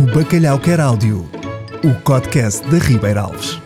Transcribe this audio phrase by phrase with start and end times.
[0.00, 1.28] O Bacalhau Quer Áudio,
[1.84, 3.60] o podcast da Ribeira Alves.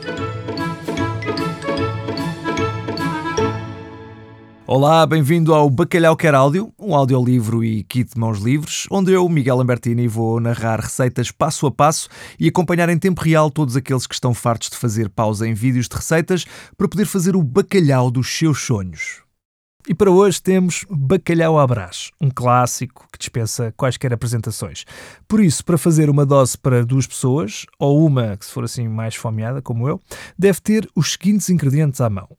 [4.66, 9.28] Olá, bem-vindo ao Bacalhau Quer Áudio, um audiolivro e kit de mãos livres, onde eu,
[9.28, 14.04] Miguel Lambertini, vou narrar receitas passo a passo e acompanhar em tempo real todos aqueles
[14.04, 16.44] que estão fartos de fazer pausa em vídeos de receitas
[16.76, 19.23] para poder fazer o bacalhau dos seus sonhos.
[19.86, 24.86] E para hoje temos bacalhau à brás, um clássico que dispensa quaisquer apresentações.
[25.28, 28.88] Por isso, para fazer uma dose para duas pessoas, ou uma que se for assim
[28.88, 30.00] mais fomeada, como eu,
[30.38, 32.34] deve ter os seguintes ingredientes à mão.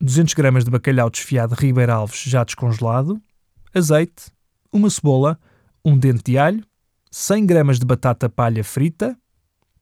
[0.00, 3.20] 200 gramas de bacalhau desfiado de Ribeira Alves já descongelado,
[3.74, 4.30] azeite,
[4.72, 5.36] uma cebola,
[5.84, 6.64] um dente de alho,
[7.10, 9.18] 100 gramas de batata palha frita,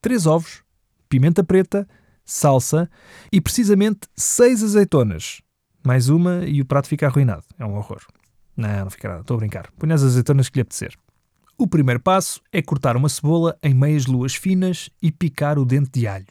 [0.01, 0.63] 3 ovos,
[1.11, 1.87] pimenta preta,
[2.25, 2.89] salsa
[3.31, 5.43] e precisamente 6 azeitonas,
[5.87, 7.45] mais uma e o prato fica arruinado.
[7.59, 8.03] É um horror.
[8.57, 9.71] Não, não fica nada, estou a brincar.
[9.79, 10.95] Põe as azeitonas que lhe apetecer.
[11.57, 15.91] O primeiro passo é cortar uma cebola em meias luas finas e picar o dente
[15.93, 16.27] de alho.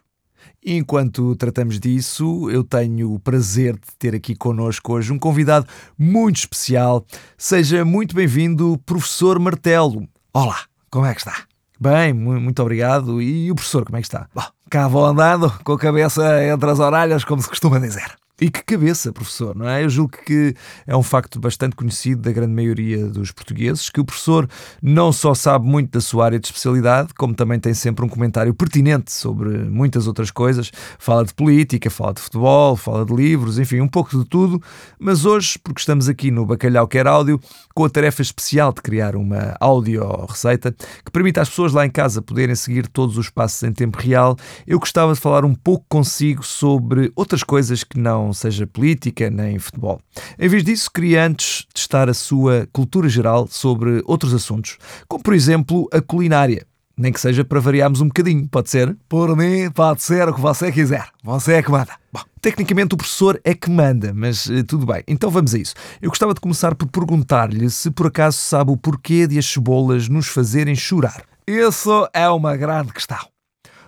[0.63, 5.65] Enquanto tratamos disso, eu tenho o prazer de ter aqui connosco hoje um convidado
[5.97, 7.05] muito especial.
[7.37, 10.07] Seja muito bem-vindo, professor Martelo.
[10.33, 10.59] Olá,
[10.91, 11.43] como é que está?
[11.79, 13.21] Bem, muito obrigado.
[13.21, 14.27] E o professor, como é que está?
[14.35, 18.15] Bom, cá vou andando, com a cabeça entre as orelhas, como se costuma dizer.
[18.41, 19.85] E que cabeça, professor, não é?
[19.85, 20.53] Eu julgo que
[20.85, 24.45] é um facto bastante conhecido da grande maioria dos portugueses que o professor
[24.81, 28.53] não só sabe muito da sua área de especialidade, como também tem sempre um comentário
[28.53, 30.69] pertinente sobre muitas outras coisas.
[30.99, 34.61] Fala de política, fala de futebol, fala de livros, enfim, um pouco de tudo.
[34.99, 37.39] Mas hoje, porque estamos aqui no Bacalhau Quer Áudio,
[37.73, 42.21] com a tarefa especial de criar uma áudio-receita que permita às pessoas lá em casa
[42.21, 44.35] poderem seguir todos os passos em tempo real,
[44.67, 49.29] eu gostava de falar um pouco consigo sobre outras coisas que não não seja política
[49.29, 50.01] nem futebol.
[50.37, 55.33] Em vez disso, queria antes testar a sua cultura geral sobre outros assuntos, como por
[55.33, 56.65] exemplo a culinária.
[56.97, 58.95] Nem que seja para variarmos um bocadinho, pode ser?
[59.09, 61.05] Por mim, pode ser o que você quiser.
[61.21, 61.91] Você é que manda.
[62.11, 65.03] Bom, tecnicamente o professor é que manda, mas uh, tudo bem.
[65.05, 65.73] Então vamos a isso.
[66.01, 70.07] Eu gostava de começar por perguntar-lhe se por acaso sabe o porquê de as cebolas
[70.07, 71.21] nos fazerem chorar.
[71.45, 73.19] Isso é uma grande questão.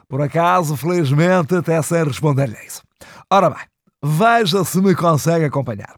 [0.10, 2.82] Por acaso, felizmente, até sei responder-lhe isso.
[3.32, 3.60] Ora bem,
[4.04, 5.96] Veja se me consegue acompanhar.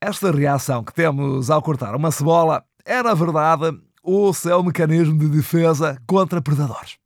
[0.00, 5.28] Esta reação que temos ao cortar uma cebola é, na verdade, o seu mecanismo de
[5.28, 6.98] defesa contra predadores.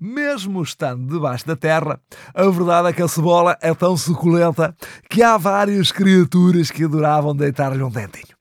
[0.00, 2.00] Mesmo estando debaixo da terra,
[2.32, 4.74] a verdade é que a cebola é tão suculenta
[5.10, 8.36] que há várias criaturas que adoravam deitar-lhe um dentinho.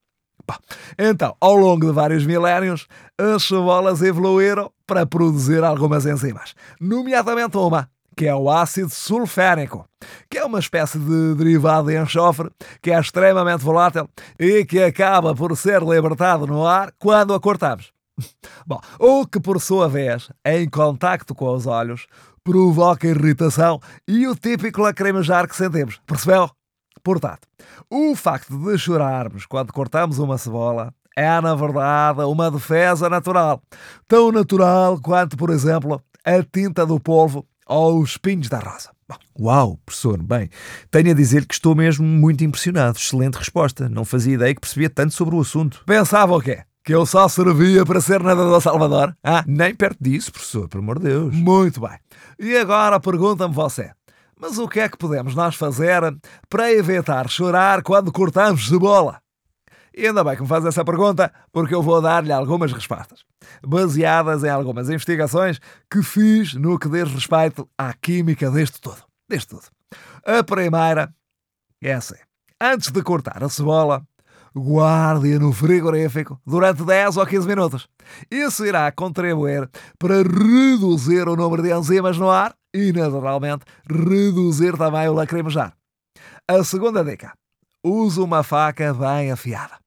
[0.47, 0.57] Bom,
[0.99, 2.87] então, ao longo de vários milénios,
[3.17, 9.85] as cebolas evoluíram para produzir algumas enzimas, nomeadamente uma que é o ácido sulfénico,
[10.29, 12.49] que é uma espécie de derivado de enxofre
[12.81, 14.07] que é extremamente volátil
[14.39, 17.91] e que acaba por ser libertado no ar quando a cortamos.
[18.65, 22.07] Bom, o que por sua vez, em contacto com os olhos,
[22.43, 25.99] provoca irritação e o típico lacrimejar que sentimos.
[26.05, 26.49] Percebeu?
[27.03, 27.47] Portanto,
[27.89, 33.61] o facto de chorarmos quando cortamos uma cebola é, na verdade, uma defesa natural.
[34.07, 38.91] Tão natural quanto, por exemplo, a tinta do polvo aos espinhos da rosa.
[39.39, 40.49] Uau, professor, bem,
[40.89, 42.97] tenho a dizer que estou mesmo muito impressionado.
[42.97, 43.89] Excelente resposta.
[43.89, 45.83] Não fazia ideia que percebia tanto sobre o assunto.
[45.85, 46.63] Pensava o quê?
[46.83, 49.15] Que eu só servia para ser nadador Salvador?
[49.23, 51.35] Ah, nem perto disso, professor, por amor de Deus.
[51.35, 51.97] Muito bem.
[52.39, 53.91] E agora pergunta-me você.
[54.39, 56.01] Mas o que é que podemos nós fazer
[56.49, 59.19] para evitar chorar quando cortamos cebola?
[59.97, 63.23] E ainda bem que me faz essa pergunta, porque eu vou dar-lhe algumas respostas,
[63.65, 65.57] baseadas em algumas investigações
[65.89, 69.01] que fiz no que diz respeito à química deste tudo.
[69.29, 69.63] Deste tudo.
[70.25, 71.13] A primeira
[71.81, 72.17] é assim:
[72.59, 74.05] antes de cortar a cebola,
[74.53, 77.87] guarde-a no frigorífico durante 10 ou 15 minutos.
[78.29, 85.07] Isso irá contribuir para reduzir o número de enzimas no ar e, naturalmente, reduzir também
[85.07, 85.73] o lacrimejar.
[86.49, 87.33] A segunda dica:
[87.81, 89.84] use uma faca bem afiada.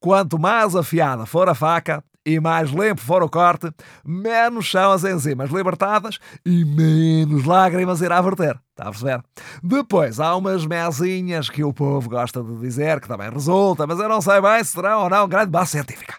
[0.00, 3.70] Quanto mais afiada for a faca e mais limpo for o corte,
[4.04, 8.58] menos são as enzimas libertadas e menos lágrimas irá verter.
[8.70, 9.22] Está a perceber?
[9.62, 14.08] Depois há umas mesinhas que o povo gosta de dizer que também resulta, mas eu
[14.08, 16.14] não sei bem se serão ou não grande base científica.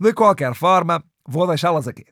[0.00, 2.04] De qualquer forma, vou deixá-las aqui.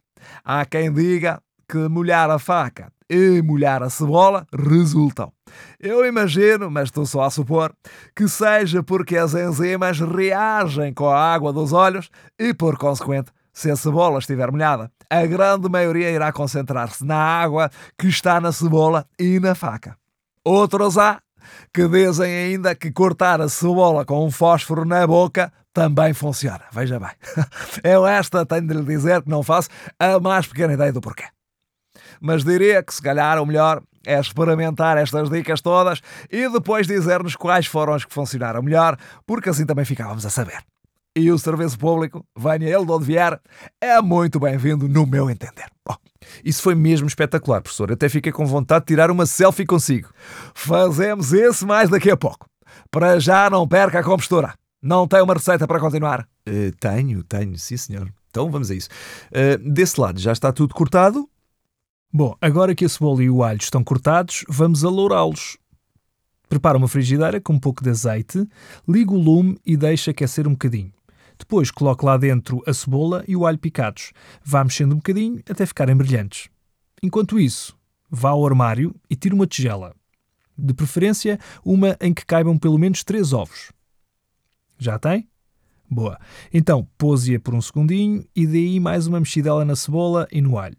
[0.44, 5.32] Há quem diga que molhar a faca e molhar a cebola resultam.
[5.80, 7.72] Eu imagino, mas estou só a supor,
[8.14, 13.70] que seja porque as enzimas reagem com a água dos olhos e, por consequente, se
[13.70, 19.06] a cebola estiver molhada, a grande maioria irá concentrar-se na água que está na cebola
[19.18, 19.96] e na faca.
[20.44, 21.20] Outros há
[21.72, 26.62] que dizem ainda que cortar a cebola com um fósforo na boca também funciona.
[26.72, 27.10] Veja bem.
[27.84, 29.68] Eu esta tenho de lhe dizer que não faço
[29.98, 31.24] a mais pequena ideia do porquê.
[32.20, 36.00] Mas diria que se calhar o melhor é experimentar estas dicas todas
[36.30, 40.58] e depois dizer-nos quais foram as que funcionaram melhor, porque assim também ficávamos a saber.
[41.14, 43.40] E o serviço público, venha ele de onde vier,
[43.80, 45.64] é muito bem-vindo no meu entender.
[45.88, 45.94] Oh,
[46.44, 47.90] isso foi mesmo espetacular, professor.
[47.90, 50.10] Até fiquei com vontade de tirar uma selfie consigo.
[50.54, 52.46] Fazemos isso mais daqui a pouco.
[52.90, 54.54] Para já não perca a compostura.
[54.82, 56.28] Não tem uma receita para continuar?
[56.46, 58.12] Uh, tenho, tenho, sim senhor.
[58.30, 58.90] Então vamos a isso.
[59.32, 61.26] Uh, desse lado já está tudo cortado?
[62.12, 65.58] Bom, agora que a cebola e o alho estão cortados, vamos alourá-los.
[66.48, 68.48] Prepara uma frigideira com um pouco de azeite,
[68.88, 70.92] liga o lume e deixa aquecer um bocadinho.
[71.38, 74.12] Depois coloque lá dentro a cebola e o alho picados.
[74.42, 76.48] Vá mexendo um bocadinho até ficarem brilhantes.
[77.02, 77.76] Enquanto isso,
[78.10, 79.94] vá ao armário e tire uma tigela.
[80.56, 83.72] De preferência, uma em que caibam pelo menos três ovos.
[84.78, 85.28] Já tem?
[85.90, 86.18] Boa.
[86.52, 90.58] Então, pose-a por um segundinho e dê aí mais uma mexidela na cebola e no
[90.58, 90.78] alho.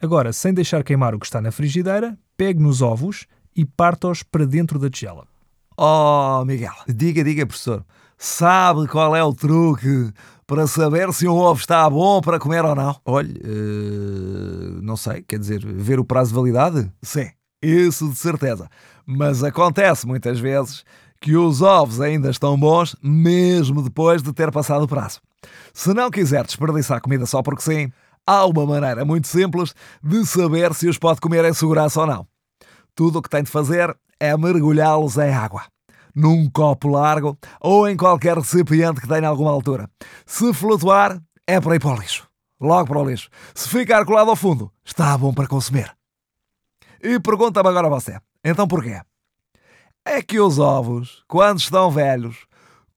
[0.00, 4.46] Agora, sem deixar queimar o que está na frigideira, pegue nos ovos e parta-os para
[4.46, 5.26] dentro da tigela.
[5.76, 7.84] Oh, Miguel, diga, diga, professor.
[8.18, 10.10] Sabe qual é o truque
[10.46, 12.96] para saber se um ovo está bom para comer ou não?
[13.04, 16.90] Olha, uh, não sei, quer dizer, ver o prazo de validade?
[17.02, 18.68] Sim, isso de certeza.
[19.04, 20.84] Mas acontece muitas vezes
[21.20, 25.20] que os ovos ainda estão bons mesmo depois de ter passado o prazo.
[25.72, 27.92] Se não quiser desperdiçar comida só porque sim,
[28.26, 32.26] há uma maneira muito simples de saber se os pode comer em segurança ou não.
[32.94, 35.62] Tudo o que tem de fazer é mergulhá-los em água.
[36.14, 39.88] Num copo largo ou em qualquer recipiente que tenha alguma altura.
[40.24, 42.26] Se flutuar, é para ir para o lixo.
[42.60, 43.28] Logo para o lixo.
[43.54, 45.94] Se ficar colado ao fundo, está bom para consumir.
[47.02, 49.00] E pergunta-me agora você, então porquê?
[50.06, 52.45] é que os ovos, quando estão velhos,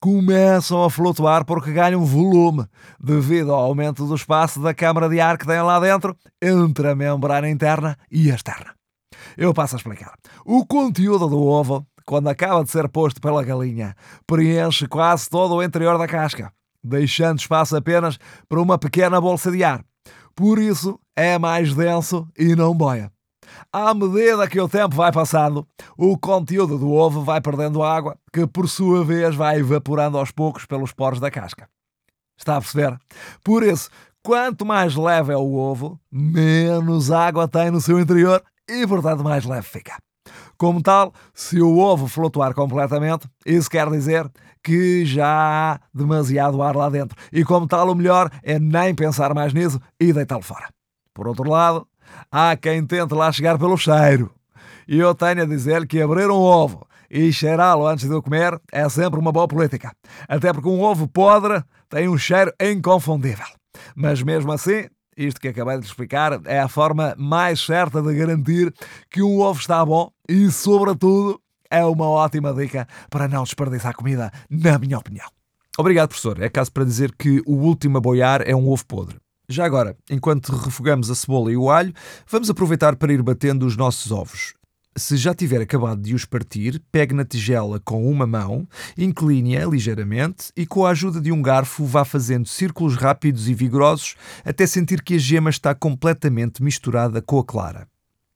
[0.00, 2.66] começam a flutuar porque ganham volume
[2.98, 6.94] devido ao aumento do espaço da câmara de ar que tem lá dentro entre a
[6.94, 8.74] membrana interna e a externa.
[9.36, 10.14] Eu passo a explicar.
[10.44, 13.94] O conteúdo do ovo, quando acaba de ser posto pela galinha,
[14.26, 16.50] preenche quase todo o interior da casca,
[16.82, 18.18] deixando espaço apenas
[18.48, 19.84] para uma pequena bolsa de ar.
[20.34, 23.12] Por isso é mais denso e não boia.
[23.72, 25.66] À medida que o tempo vai passando,
[25.96, 30.66] o conteúdo do ovo vai perdendo água, que por sua vez vai evaporando aos poucos
[30.66, 31.68] pelos poros da casca.
[32.38, 32.98] Está a perceber?
[33.44, 33.90] Por isso,
[34.22, 39.44] quanto mais leve é o ovo, menos água tem no seu interior e, portanto, mais
[39.44, 39.96] leve fica.
[40.56, 44.30] Como tal, se o ovo flutuar completamente, isso quer dizer
[44.62, 47.16] que já há demasiado ar lá dentro.
[47.32, 50.68] E como tal, o melhor é nem pensar mais nisso e deitá-lo fora.
[51.14, 51.86] Por outro lado,
[52.30, 54.32] Há quem tente lá chegar pelo cheiro.
[54.86, 58.60] E eu tenho a dizer que abrir um ovo e cheirá-lo antes de o comer
[58.72, 59.92] é sempre uma boa política.
[60.28, 63.46] Até porque um ovo podre tem um cheiro inconfundível.
[63.94, 64.86] Mas mesmo assim,
[65.16, 68.72] isto que acabei de explicar é a forma mais certa de garantir
[69.10, 71.40] que um ovo está bom e, sobretudo,
[71.70, 75.26] é uma ótima dica para não desperdiçar comida, na minha opinião.
[75.78, 76.40] Obrigado, professor.
[76.42, 79.16] É caso para dizer que o último a boiar é um ovo podre.
[79.52, 81.92] Já agora, enquanto refogamos a cebola e o alho,
[82.24, 84.54] vamos aproveitar para ir batendo os nossos ovos.
[84.94, 90.52] Se já tiver acabado de os partir, pegue na tigela com uma mão, incline-a ligeiramente
[90.56, 94.14] e, com a ajuda de um garfo, vá fazendo círculos rápidos e vigorosos
[94.44, 97.88] até sentir que a gema está completamente misturada com a clara.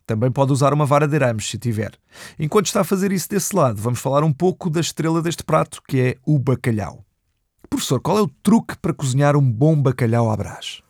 [0.04, 1.92] Também pode usar uma vara de arames, se tiver.
[2.40, 5.80] Enquanto está a fazer isso desse lado, vamos falar um pouco da estrela deste prato,
[5.86, 7.04] que é o bacalhau.
[7.70, 10.83] Professor, qual é o truque para cozinhar um bom bacalhau à brás?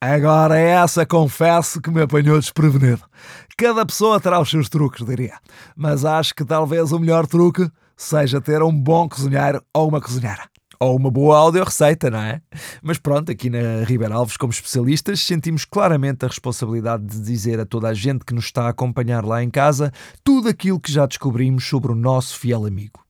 [0.00, 3.02] Agora essa confesso que me apanhou desprevenido.
[3.56, 5.38] Cada pessoa terá os seus truques, diria.
[5.74, 10.42] Mas acho que talvez o melhor truque seja ter um bom cozinheiro ou uma cozinheira.
[10.78, 12.42] Ou uma boa audio-receita, não é?
[12.82, 17.64] Mas pronto, aqui na Ribeira Alves, como especialistas, sentimos claramente a responsabilidade de dizer a
[17.64, 19.90] toda a gente que nos está a acompanhar lá em casa
[20.22, 23.06] tudo aquilo que já descobrimos sobre o nosso fiel amigo.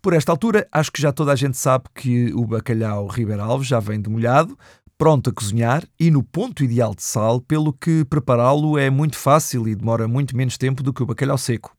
[0.00, 3.68] Por esta altura, acho que já toda a gente sabe que o bacalhau Ribeira Alves
[3.68, 4.58] já vem de molhado,
[5.02, 9.66] pronto a cozinhar e no ponto ideal de sal, pelo que prepará-lo é muito fácil
[9.66, 11.76] e demora muito menos tempo do que o bacalhau seco.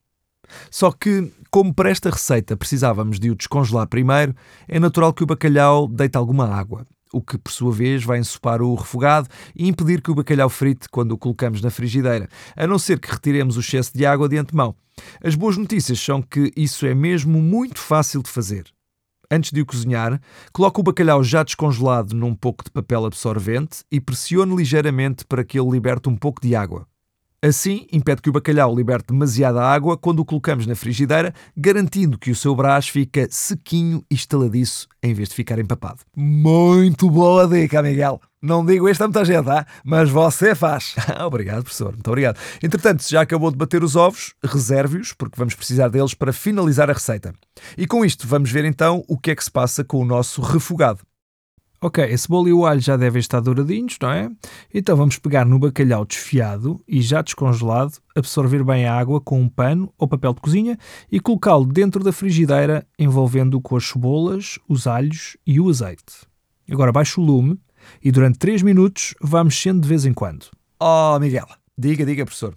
[0.70, 4.36] Só que, como para esta receita precisávamos de o descongelar primeiro,
[4.68, 8.62] é natural que o bacalhau deite alguma água, o que por sua vez vai ensopar
[8.62, 12.28] o refogado e impedir que o bacalhau frite quando o colocamos na frigideira,
[12.58, 14.76] a não ser que retiremos o excesso de água de antemão.
[15.24, 18.73] As boas notícias são que isso é mesmo muito fácil de fazer.
[19.34, 20.22] Antes de o cozinhar,
[20.52, 25.60] coloque o bacalhau já descongelado num pouco de papel absorvente e pressione ligeiramente para que
[25.60, 26.86] ele liberte um pouco de água.
[27.46, 32.32] Assim, impede que o bacalhau liberte demasiada água quando o colocamos na frigideira, garantindo que
[32.32, 36.00] o seu brás fica sequinho e estaladiço em vez de ficar empapado.
[36.16, 38.22] Muito boa dica, Miguel.
[38.42, 39.68] Não digo isto a muita gente, tá?
[39.84, 40.96] mas você faz.
[41.28, 41.92] obrigado, professor.
[41.92, 42.40] Muito obrigado.
[42.64, 46.94] Entretanto, já acabou de bater os ovos, reserve-os, porque vamos precisar deles para finalizar a
[46.94, 47.34] receita.
[47.78, 50.42] E com isto, vamos ver então o que é que se passa com o nosso
[50.42, 51.02] refogado.
[51.86, 54.32] Ok, a cebola e o alho já devem estar douradinhos, não é?
[54.74, 59.50] Então vamos pegar no bacalhau desfiado e já descongelado, absorver bem a água com um
[59.50, 60.78] pano ou papel de cozinha
[61.12, 66.26] e colocá-lo dentro da frigideira, envolvendo-o com as cebolas, os alhos e o azeite.
[66.72, 67.60] Agora baixe o lume
[68.02, 70.46] e durante 3 minutos vá mexendo de vez em quando.
[70.80, 71.48] Oh, Miguel,
[71.78, 72.56] diga, diga, professor.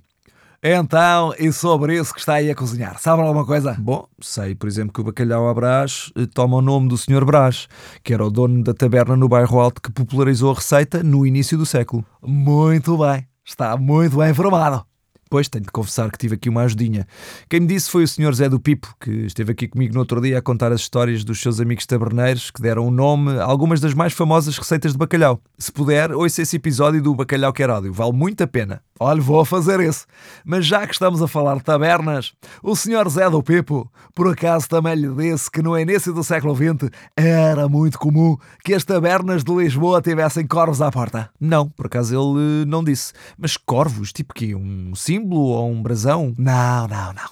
[0.62, 2.98] Então, e sobre isso que está aí a cozinhar?
[2.98, 3.76] Sabe alguma coisa?
[3.78, 7.24] Bom, sei, por exemplo, que o bacalhau à Brás eh, toma o nome do Sr.
[7.24, 7.68] Brás,
[8.02, 11.56] que era o dono da taberna no bairro Alto que popularizou a receita no início
[11.56, 12.04] do século.
[12.22, 14.84] Muito bem, está muito bem informado.
[15.28, 17.06] Pois, tenho de confessar que tive aqui uma ajudinha.
[17.48, 18.32] Quem me disse foi o Sr.
[18.32, 21.40] Zé do Pipo, que esteve aqui comigo no outro dia a contar as histórias dos
[21.40, 25.40] seus amigos taberneiros que deram o nome a algumas das mais famosas receitas de bacalhau.
[25.58, 28.80] Se puder, ouça esse episódio do Bacalhau Quer Ódio, vale muito a pena.
[28.98, 30.06] Olha, vou fazer isso.
[30.44, 33.08] Mas já que estamos a falar de tabernas, o Sr.
[33.10, 37.68] Zé do Pipo, por acaso também lhe disse que no início do século XX era
[37.68, 41.30] muito comum que as tabernas de Lisboa tivessem corvos à porta?
[41.38, 43.12] Não, por acaso ele não disse.
[43.36, 46.34] Mas corvos, tipo que um símbolo ou um brasão?
[46.38, 47.30] Não, não, não.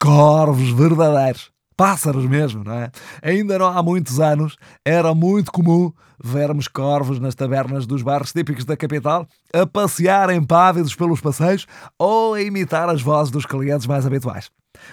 [0.00, 1.50] Corvos verdadeiros.
[1.76, 2.90] Pássaros mesmo, não é?
[3.22, 5.92] Ainda não há muitos anos era muito comum
[6.22, 11.66] vermos corvos nas tabernas dos bares típicos da capital a passear empávidos pelos passeios
[11.98, 14.50] ou a imitar as vozes dos clientes mais habituais.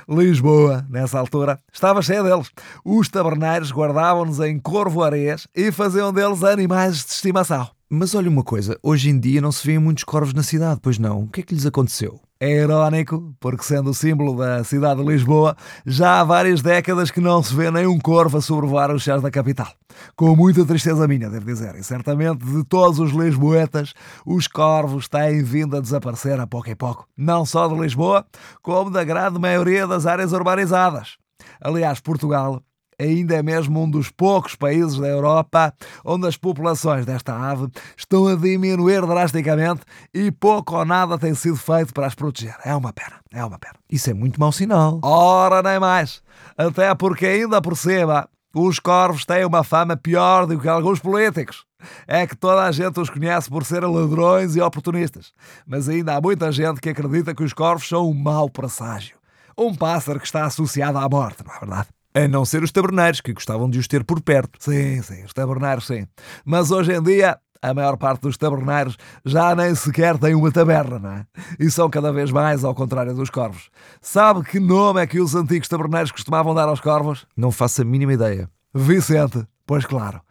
[0.09, 2.51] Lisboa, nessa altura, estava cheia deles.
[2.83, 7.69] Os taberneiros guardavam-nos em corvo-areias e faziam deles animais de estimação.
[7.95, 10.97] Mas olha uma coisa, hoje em dia não se vêem muitos corvos na cidade, pois
[10.97, 11.21] não?
[11.21, 12.19] O que é que lhes aconteceu?
[12.39, 17.21] É irónico, porque sendo o símbolo da cidade de Lisboa, já há várias décadas que
[17.21, 19.71] não se vê nenhum corvo a sobrevoar os céus da capital.
[20.15, 23.93] Com muita tristeza minha, devo dizer, e certamente de todos os lisboetas,
[24.25, 27.07] os corvos têm vindo a desaparecer a pouco e pouco.
[27.15, 28.25] Não só de Lisboa,
[28.63, 31.17] como da grande maioria das áreas urbanizadas.
[31.62, 32.59] Aliás, Portugal
[33.00, 35.73] ainda é mesmo um dos poucos países da Europa
[36.05, 39.81] onde as populações desta ave estão a diminuir drasticamente
[40.13, 42.55] e pouco ou nada tem sido feito para as proteger.
[42.63, 43.75] É uma pena, é uma pena.
[43.89, 45.00] Isso é muito mau sinal.
[45.03, 46.21] Ora, nem mais.
[46.57, 51.65] Até porque ainda por cima os corvos têm uma fama pior do que alguns políticos.
[52.07, 55.33] É que toda a gente os conhece por serem ladrões e oportunistas.
[55.65, 59.17] Mas ainda há muita gente que acredita que os corvos são um mau presságio.
[59.57, 61.88] Um pássaro que está associado à morte, não é verdade?
[62.15, 64.58] A não ser os taberneiros, que gostavam de os ter por perto.
[64.60, 66.05] Sim, sim, os taberneiros, sim.
[66.46, 71.00] Mas hoje em dia, a maior parte dos taberneiros já nem sequer tem uma taberna,
[71.00, 71.25] não é?
[71.58, 73.70] E são cada vez mais ao contrário dos corvos.
[74.01, 77.25] Sabe que nome é que os antigos taberneiros costumavam dar aos corvos?
[77.36, 78.50] Não faço a mínima ideia.
[78.75, 80.22] Vicente, pois claro.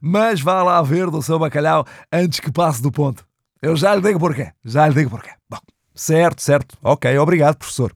[0.00, 3.26] Mas vá lá ver do seu bacalhau antes que passe do ponto.
[3.60, 4.52] Eu já lhe digo porquê.
[4.64, 5.30] Já lhe digo porquê.
[5.48, 5.58] Bom,
[5.94, 6.76] certo, certo.
[6.82, 7.92] Ok, obrigado, professor.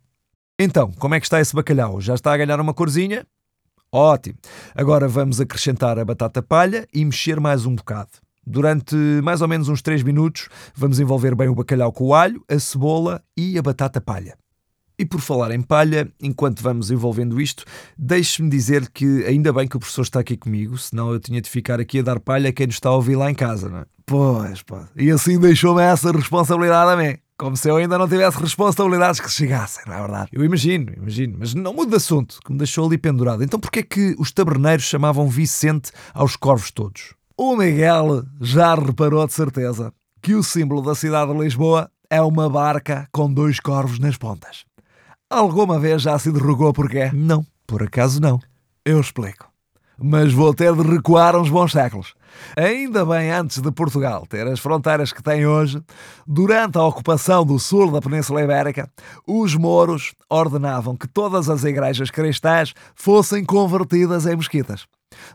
[0.58, 2.00] Então, como é que está esse bacalhau?
[2.00, 3.26] Já está a ganhar uma corzinha?
[3.92, 4.36] Ótimo.
[4.74, 8.10] Agora vamos acrescentar a batata palha e mexer mais um bocado.
[8.46, 12.44] Durante mais ou menos uns 3 minutos, vamos envolver bem o bacalhau com o alho,
[12.48, 14.36] a cebola e a batata palha.
[14.98, 17.64] E por falar em palha, enquanto vamos envolvendo isto,
[17.98, 21.50] deixe-me dizer que ainda bem que o professor está aqui comigo, senão eu tinha de
[21.50, 23.78] ficar aqui a dar palha a quem nos está a ouvir lá em casa, não
[23.78, 23.84] é?
[24.06, 24.86] Pois, pois.
[24.96, 27.18] E assim deixou-me essa responsabilidade a mim.
[27.38, 30.30] Como se eu ainda não tivesse responsabilidades que chegassem, não é verdade?
[30.32, 33.44] Eu imagino, imagino, mas não mude de assunto, que me deixou ali pendurado.
[33.44, 37.14] Então porquê é que os taberneiros chamavam Vicente aos corvos todos?
[37.36, 42.48] O Miguel já reparou de certeza que o símbolo da cidade de Lisboa é uma
[42.48, 44.64] barca com dois corvos nas pontas.
[45.28, 47.10] Alguma vez já se interrogou porquê?
[47.12, 48.40] Não, por acaso não.
[48.82, 49.55] Eu explico
[49.98, 52.14] mas vou ter de recuar uns bons séculos.
[52.56, 55.82] Ainda bem antes de Portugal ter as fronteiras que tem hoje,
[56.26, 58.90] durante a ocupação do sul da Península Ibérica,
[59.26, 64.86] os mouros ordenavam que todas as igrejas cristãs fossem convertidas em mesquitas.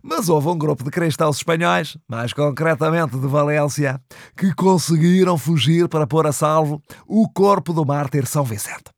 [0.04, 4.00] Mas houve um grupo de cristãos espanhóis, mais concretamente de Valência,
[4.38, 8.92] que conseguiram fugir para pôr a salvo o corpo do mártir São Vicente.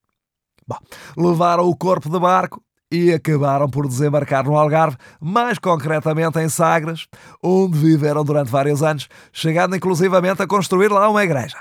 [0.68, 0.78] Bom,
[1.18, 2.62] levaram o corpo de barco
[2.94, 7.08] e acabaram por desembarcar no Algarve, mais concretamente em Sagres,
[7.42, 11.58] onde viveram durante vários anos, chegando inclusivamente a construir lá uma igreja.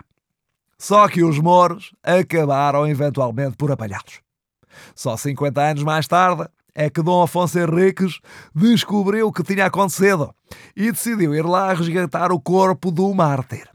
[0.79, 4.21] Só que os moros acabaram eventualmente por apalhá-los.
[4.95, 8.21] Só 50 anos mais tarde é que Dom Afonso Henriques
[8.55, 10.35] descobriu o que tinha acontecido
[10.77, 13.71] e decidiu ir lá resgatar o corpo do mártir.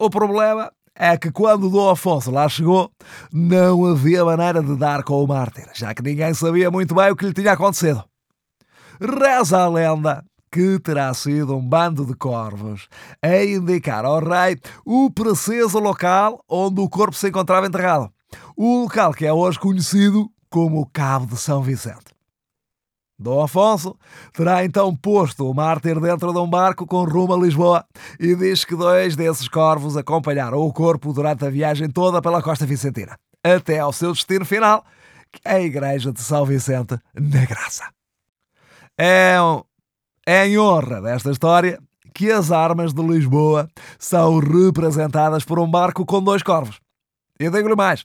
[0.00, 2.90] O problema é que quando Dom Afonso lá chegou,
[3.32, 7.16] não havia maneira de dar com o mártir, já que ninguém sabia muito bem o
[7.16, 8.04] que lhe tinha acontecido.
[9.00, 12.88] Reza a lenda que terá sido um bando de corvos
[13.22, 18.10] a indicar ao rei o preciso local onde o corpo se encontrava enterrado.
[18.54, 22.11] O local que é hoje conhecido como o Cabo de São Vicente.
[23.22, 23.96] Dom Afonso
[24.32, 27.84] terá então posto o mártir dentro de um barco com rumo a Lisboa
[28.18, 32.66] e diz que dois desses corvos acompanharam o corpo durante a viagem toda pela costa
[32.66, 34.84] vicentina, até ao seu destino final,
[35.32, 37.88] que é a igreja de São Vicente na Graça.
[38.98, 39.36] É,
[40.26, 41.78] é em honra desta história
[42.14, 46.78] que as armas de Lisboa são representadas por um barco com dois corvos.
[47.40, 48.04] E digo-lhe mais: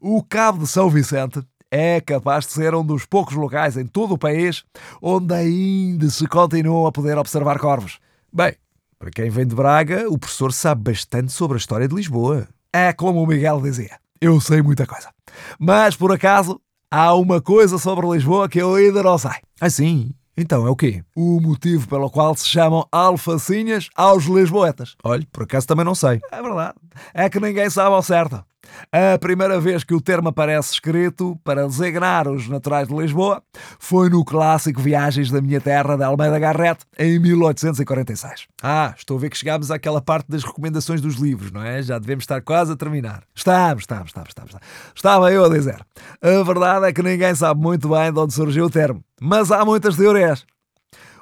[0.00, 4.14] o Cabo de São Vicente é capaz de ser um dos poucos locais em todo
[4.14, 4.64] o país
[5.00, 7.98] onde ainda se continuam a poder observar corvos.
[8.32, 8.54] Bem,
[8.98, 12.48] para quem vem de Braga, o professor sabe bastante sobre a história de Lisboa.
[12.72, 15.10] É como o Miguel dizia: eu sei muita coisa.
[15.58, 19.38] Mas por acaso, há uma coisa sobre Lisboa que eu ainda não sei.
[19.60, 20.14] Ah, sim?
[20.38, 21.02] Então é o quê?
[21.16, 24.94] O motivo pelo qual se chamam alfacinhas aos lisboetas.
[25.02, 26.20] Olha, por acaso também não sei.
[26.30, 26.74] É verdade.
[27.14, 28.44] É que ninguém sabe ao certo.
[28.92, 33.42] A primeira vez que o termo aparece escrito para designar os naturais de Lisboa
[33.78, 38.46] foi no clássico Viagens da Minha Terra de Almeida Garrett, em 1846.
[38.62, 41.82] Ah, estou a ver que chegámos àquela parte das recomendações dos livros, não é?
[41.82, 43.22] Já devemos estar quase a terminar.
[43.34, 44.54] Estamos, estamos, estamos, estamos.
[44.94, 45.84] Estava eu a dizer.
[46.22, 49.64] A verdade é que ninguém sabe muito bem de onde surgiu o termo, mas há
[49.64, 50.44] muitas teorias.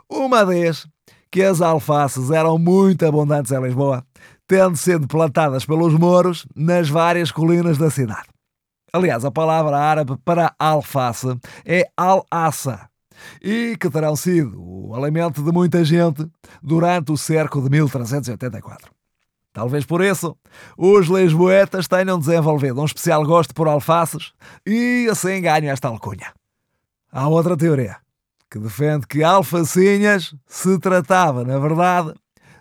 [0.08, 0.86] Uma vez
[1.34, 4.04] que as alfaces eram muito abundantes em Lisboa
[4.46, 8.28] tendo sido plantadas pelos mouros nas várias colinas da cidade.
[8.92, 12.88] Aliás, a palavra árabe para alface é al-assa
[13.42, 16.26] e que terão sido o alimento de muita gente
[16.62, 18.92] durante o cerco de 1384.
[19.52, 20.36] Talvez por isso
[20.76, 24.32] os lisboetas tenham desenvolvido um especial gosto por alfaces
[24.66, 26.32] e assim ganham esta alcunha.
[27.10, 27.96] Há outra teoria
[28.50, 32.14] que defende que alfacinhas se tratava, na verdade,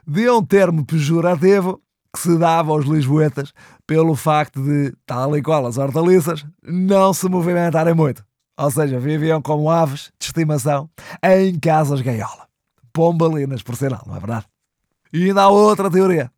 [0.06, 1.82] de um termo pejorativo
[2.14, 3.54] que se dava aos lisboetas
[3.88, 8.24] pelo facto de, tal e qual as hortaliças, não se movimentarem muito.
[8.58, 10.90] Ou seja, viviam como aves de estimação
[11.24, 12.48] em casas gaiola.
[12.94, 14.46] Pombalinas, por sinal, não é verdade?
[15.12, 16.32] E ainda há outra teoria.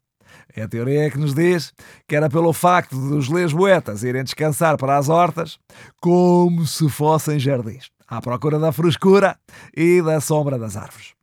[0.55, 1.73] É a teoria que nos diz
[2.07, 5.59] que era pelo facto dos lisboetas irem descansar para as hortas
[5.99, 9.37] como se fossem jardins, à procura da frescura
[9.75, 11.13] e da sombra das árvores.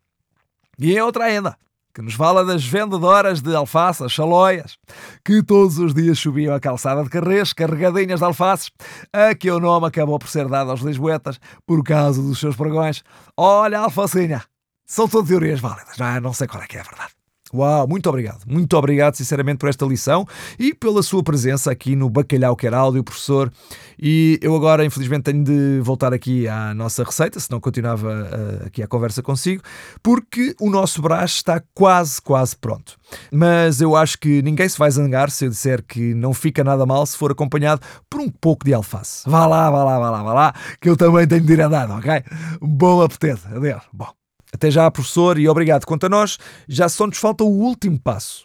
[0.78, 1.56] E outra ainda
[1.94, 4.78] que nos fala das vendedoras de alfaces, chaloias,
[5.24, 8.70] que todos os dias subiam a calçada de Carrês, carregadinhas de alfaces,
[9.12, 13.02] a que o nome acabou por ser dado aos lisboetas por causa dos seus pregões.
[13.36, 14.42] Olha, alfacinha!
[14.86, 16.20] São todas teorias válidas, não, é?
[16.20, 17.21] não sei qual é que é a verdade.
[17.54, 18.40] Uau, muito obrigado.
[18.46, 20.26] Muito obrigado, sinceramente, por esta lição
[20.58, 23.52] e pela sua presença aqui no Bacalhau Quer Áudio, professor.
[24.00, 28.82] E eu agora, infelizmente, tenho de voltar aqui à nossa receita, senão continuava uh, aqui
[28.82, 29.62] a conversa consigo,
[30.02, 32.96] porque o nosso brás está quase, quase pronto.
[33.30, 36.86] Mas eu acho que ninguém se vai zangar se eu disser que não fica nada
[36.86, 39.28] mal se for acompanhado por um pouco de alface.
[39.28, 41.92] Vá lá, vá lá, vá lá, vá lá, que eu também tenho de ir andando,
[41.94, 42.22] ok?
[42.60, 43.42] Bom apetite.
[43.54, 43.82] Adeus.
[43.92, 44.21] Bom.
[44.52, 45.86] Até já, professor, e obrigado.
[45.86, 46.38] Quanto a nós,
[46.68, 48.44] já só nos falta o último passo.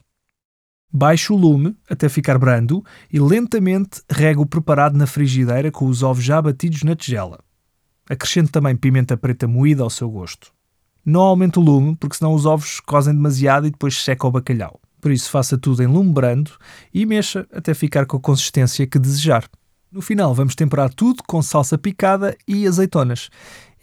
[0.91, 6.01] Baixe o lume até ficar brando e lentamente rega o preparado na frigideira com os
[6.01, 7.39] ovos já batidos na tigela.
[8.09, 10.53] Acrescente também pimenta preta moída ao seu gosto.
[11.05, 14.79] Não aumente o lume, porque senão os ovos cozem demasiado e depois seca o bacalhau.
[15.01, 16.51] Por isso, faça tudo em lume brando
[16.93, 19.47] e mexa até ficar com a consistência que desejar.
[19.91, 23.29] No final, vamos temperar tudo com salsa picada e azeitonas.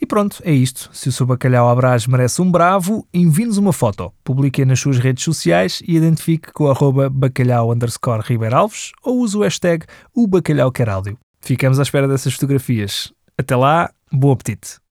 [0.01, 0.91] E pronto, é isto.
[0.93, 4.99] Se o seu bacalhau à brás merece um bravo, envie-nos uma foto, publique nas suas
[4.99, 8.23] redes sociais e identifique com o arroba bacalhau underscore
[9.03, 10.71] ou use o hashtag o bacalhau.
[11.41, 13.13] Ficamos à espera dessas fotografias.
[13.39, 14.84] Até lá, bom apetite!